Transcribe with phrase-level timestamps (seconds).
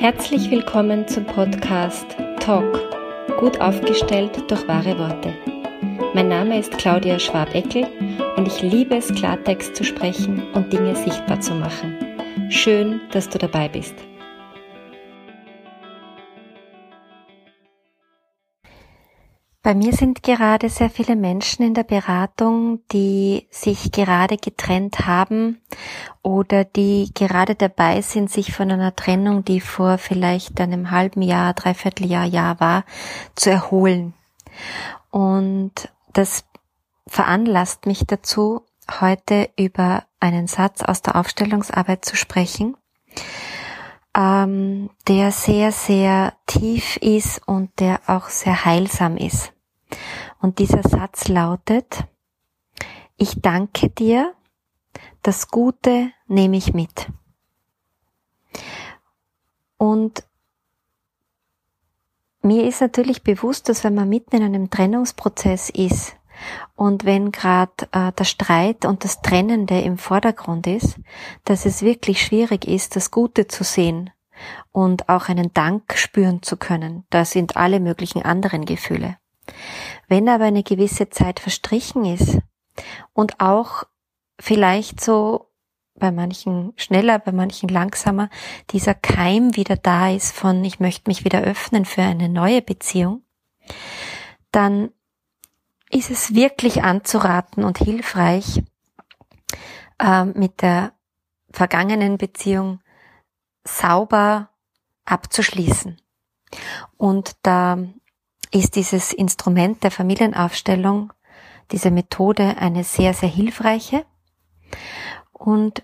[0.00, 2.06] Herzlich willkommen zum Podcast
[2.38, 2.80] Talk,
[3.40, 5.34] gut aufgestellt durch wahre Worte.
[6.14, 7.84] Mein Name ist Claudia Schwabeckel
[8.36, 11.96] und ich liebe es, Klartext zu sprechen und Dinge sichtbar zu machen.
[12.48, 13.96] Schön, dass du dabei bist.
[19.68, 25.60] Bei mir sind gerade sehr viele Menschen in der Beratung, die sich gerade getrennt haben
[26.22, 31.52] oder die gerade dabei sind, sich von einer Trennung, die vor vielleicht einem halben Jahr,
[31.52, 32.86] dreiviertel Jahr, Jahr war,
[33.34, 34.14] zu erholen.
[35.10, 36.44] Und das
[37.06, 38.62] veranlasst mich dazu,
[39.02, 42.74] heute über einen Satz aus der Aufstellungsarbeit zu sprechen,
[44.16, 49.52] ähm, der sehr, sehr tief ist und der auch sehr heilsam ist.
[50.40, 52.04] Und dieser Satz lautet,
[53.16, 54.34] ich danke dir,
[55.22, 57.08] das Gute nehme ich mit.
[59.76, 60.24] Und
[62.42, 66.16] mir ist natürlich bewusst, dass wenn man mitten in einem Trennungsprozess ist
[66.76, 70.98] und wenn gerade äh, der Streit und das Trennende im Vordergrund ist,
[71.44, 74.10] dass es wirklich schwierig ist, das Gute zu sehen
[74.70, 77.04] und auch einen Dank spüren zu können.
[77.10, 79.16] Da sind alle möglichen anderen Gefühle.
[80.08, 82.38] Wenn aber eine gewisse Zeit verstrichen ist
[83.12, 83.84] und auch
[84.38, 85.50] vielleicht so
[85.94, 88.30] bei manchen schneller, bei manchen langsamer,
[88.70, 93.22] dieser Keim wieder da ist von ich möchte mich wieder öffnen für eine neue Beziehung,
[94.52, 94.90] dann
[95.90, 98.62] ist es wirklich anzuraten und hilfreich,
[99.98, 100.92] äh, mit der
[101.50, 102.80] vergangenen Beziehung
[103.64, 104.50] sauber
[105.04, 106.00] abzuschließen.
[106.96, 107.78] Und da
[108.50, 111.12] ist dieses Instrument der Familienaufstellung,
[111.70, 114.04] diese Methode eine sehr, sehr hilfreiche.
[115.32, 115.82] Und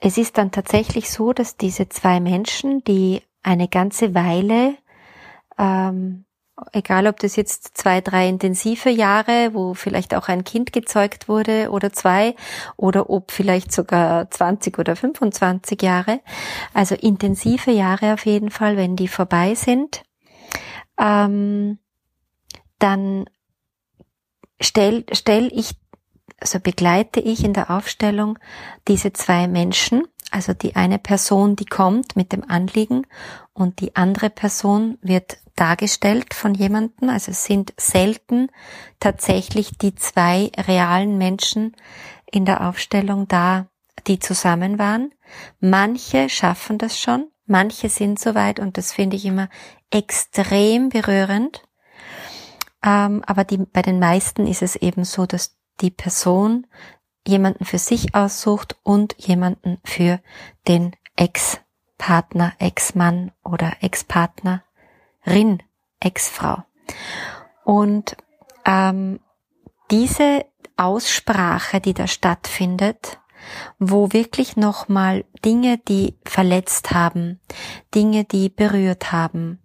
[0.00, 4.76] es ist dann tatsächlich so, dass diese zwei Menschen, die eine ganze Weile
[5.58, 6.24] ähm,
[6.72, 11.70] egal ob das jetzt zwei, drei intensive Jahre, wo vielleicht auch ein Kind gezeugt wurde
[11.70, 12.34] oder zwei,
[12.76, 16.20] oder ob vielleicht sogar 20 oder 25 Jahre.
[16.74, 20.02] Also intensive Jahre auf jeden Fall, wenn die vorbei sind,
[20.98, 21.78] ähm,
[22.78, 23.26] dann
[24.60, 25.74] stell, stell ich,
[26.40, 28.38] also begleite ich in der Aufstellung
[28.86, 33.06] diese zwei Menschen, also die eine Person, die kommt mit dem Anliegen
[33.52, 37.08] und die andere Person wird dargestellt von jemandem.
[37.08, 38.48] Also es sind selten
[39.00, 41.74] tatsächlich die zwei realen Menschen
[42.30, 43.66] in der Aufstellung da,
[44.06, 45.12] die zusammen waren.
[45.60, 49.48] Manche schaffen das schon, manche sind soweit und das finde ich immer
[49.90, 51.62] extrem berührend.
[52.82, 56.66] Ähm, aber die, bei den meisten ist es eben so, dass die Person
[57.26, 60.20] jemanden für sich aussucht und jemanden für
[60.66, 64.62] den Ex-Partner, Ex-Mann oder Ex-Partner
[65.26, 65.62] Rin,
[66.00, 66.62] Ex-Frau.
[67.64, 68.16] Und
[68.64, 69.20] ähm,
[69.90, 73.18] diese Aussprache, die da stattfindet,
[73.78, 77.40] wo wirklich nochmal Dinge, die verletzt haben,
[77.94, 79.60] Dinge, die berührt haben,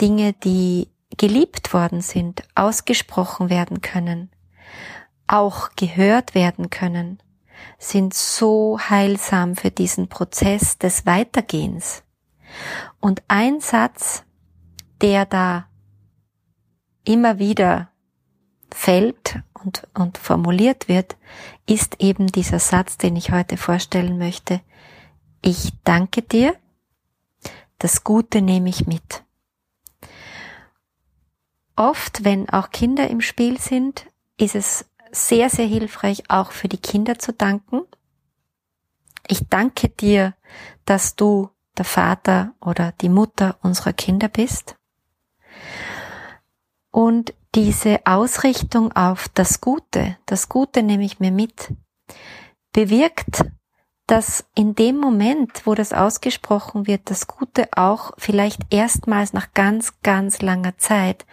[0.00, 4.30] Dinge, die geliebt worden sind, ausgesprochen werden können,
[5.26, 7.22] auch gehört werden können,
[7.78, 12.02] sind so heilsam für diesen Prozess des Weitergehens.
[13.00, 14.24] Und ein Satz,
[15.00, 15.68] der da
[17.04, 17.90] immer wieder
[18.74, 21.16] fällt und, und formuliert wird,
[21.66, 24.60] ist eben dieser Satz, den ich heute vorstellen möchte.
[25.42, 26.56] Ich danke dir,
[27.78, 29.24] das Gute nehme ich mit.
[31.74, 34.06] Oft, wenn auch Kinder im Spiel sind,
[34.38, 37.82] ist es sehr, sehr hilfreich, auch für die Kinder zu danken.
[39.28, 40.34] Ich danke dir,
[40.84, 44.76] dass du der Vater oder die Mutter unserer Kinder bist.
[46.90, 51.72] Und diese Ausrichtung auf das Gute, das Gute nehme ich mir mit,
[52.72, 53.46] bewirkt,
[54.06, 59.94] dass in dem Moment, wo das ausgesprochen wird, das Gute auch vielleicht erstmals nach ganz,
[60.02, 61.24] ganz langer Zeit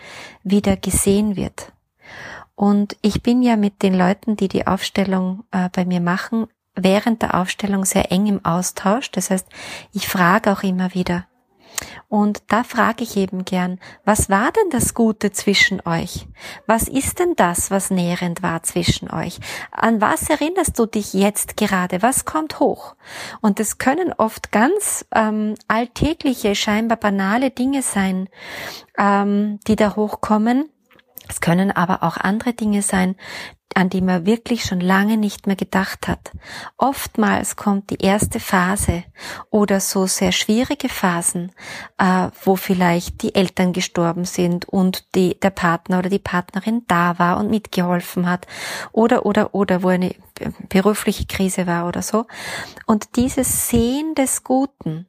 [0.44, 1.74] wieder gesehen wird.
[2.56, 7.22] Und ich bin ja mit den Leuten, die die Aufstellung äh, bei mir machen, während
[7.22, 9.12] der Aufstellung sehr eng im Austausch.
[9.12, 9.48] Das heißt,
[9.92, 11.28] ich frage auch immer wieder,
[12.14, 16.28] und da frage ich eben gern, was war denn das Gute zwischen euch?
[16.68, 19.40] Was ist denn das, was nährend war zwischen euch?
[19.72, 22.04] An was erinnerst du dich jetzt gerade?
[22.04, 22.96] Was kommt hoch?
[23.42, 28.30] Und es können oft ganz ähm, alltägliche, scheinbar banale Dinge sein,
[28.96, 30.70] ähm, die da hochkommen
[31.34, 33.16] Es können aber auch andere Dinge sein,
[33.74, 36.32] an die man wirklich schon lange nicht mehr gedacht hat.
[36.78, 39.04] Oftmals kommt die erste Phase
[39.50, 41.52] oder so sehr schwierige Phasen,
[41.98, 47.18] äh, wo vielleicht die Eltern gestorben sind und die, der Partner oder die Partnerin da
[47.18, 48.46] war und mitgeholfen hat
[48.92, 50.14] oder oder oder wo eine
[50.70, 52.28] berufliche Krise war oder so.
[52.86, 55.08] Und dieses Sehen des Guten,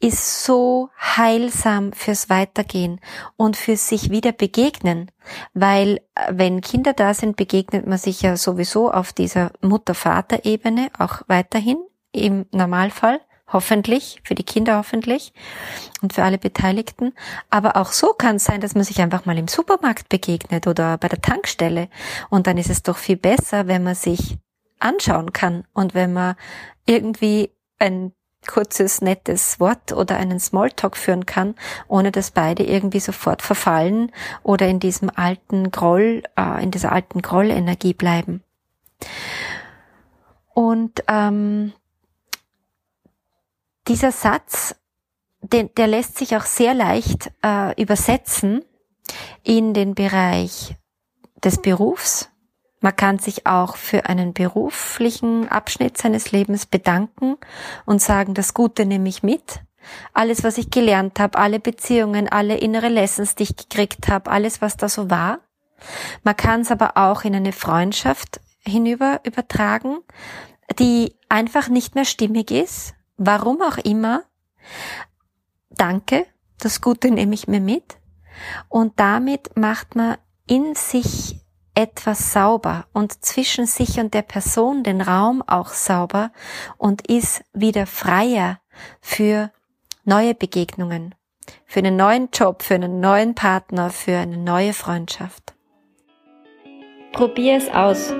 [0.00, 3.00] ist so heilsam fürs Weitergehen
[3.36, 5.10] und fürs sich wieder begegnen,
[5.54, 11.22] weil äh, wenn Kinder da sind, begegnet man sich ja sowieso auf dieser Mutter-Vater-Ebene auch
[11.26, 11.78] weiterhin
[12.12, 13.20] im Normalfall.
[13.50, 15.32] Hoffentlich, für die Kinder hoffentlich
[16.02, 17.14] und für alle Beteiligten.
[17.48, 20.98] Aber auch so kann es sein, dass man sich einfach mal im Supermarkt begegnet oder
[20.98, 21.88] bei der Tankstelle.
[22.28, 24.36] Und dann ist es doch viel besser, wenn man sich
[24.80, 26.36] anschauen kann und wenn man
[26.86, 28.12] irgendwie ein
[28.48, 31.54] kurzes, nettes Wort oder einen Smalltalk führen kann,
[31.86, 34.10] ohne dass beide irgendwie sofort verfallen
[34.42, 38.42] oder in diesem alten Groll, äh, in dieser alten Grollenergie bleiben.
[40.54, 41.72] Und ähm,
[43.86, 44.74] dieser Satz,
[45.40, 48.64] den, der lässt sich auch sehr leicht äh, übersetzen
[49.44, 50.74] in den Bereich
[51.44, 52.28] des Berufs,
[52.80, 57.36] man kann sich auch für einen beruflichen Abschnitt seines Lebens bedanken
[57.84, 59.60] und sagen, das Gute nehme ich mit.
[60.12, 64.60] Alles, was ich gelernt habe, alle Beziehungen, alle innere Lessons, die ich gekriegt habe, alles,
[64.60, 65.40] was da so war.
[66.22, 69.98] Man kann es aber auch in eine Freundschaft hinüber übertragen,
[70.78, 72.94] die einfach nicht mehr stimmig ist.
[73.16, 74.22] Warum auch immer.
[75.70, 76.26] Danke,
[76.58, 77.96] das Gute nehme ich mir mit.
[78.68, 81.37] Und damit macht man in sich
[81.78, 86.32] etwas sauber und zwischen sich und der Person den Raum auch sauber
[86.76, 88.58] und ist wieder freier
[89.00, 89.52] für
[90.04, 91.14] neue Begegnungen,
[91.66, 95.54] für einen neuen Job, für einen neuen Partner, für eine neue Freundschaft.
[97.12, 98.12] Probier es aus.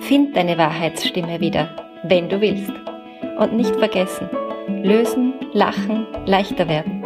[0.00, 1.74] Find deine Wahrheitsstimme wieder,
[2.04, 2.72] wenn du willst.
[3.38, 4.28] Und nicht vergessen,
[4.82, 7.02] lösen, lachen, leichter werden.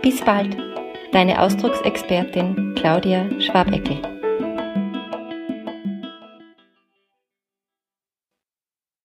[0.00, 0.56] Bis bald,
[1.12, 4.15] deine Ausdrucksexpertin Claudia Schwabeckel.